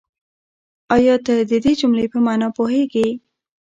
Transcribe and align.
آيا 0.95 1.15
ته 1.25 1.35
د 1.49 1.51
دې 1.63 1.73
جملې 1.79 2.05
په 2.13 2.19
مانا 2.25 2.47
پوهېږې؟ 2.57 3.07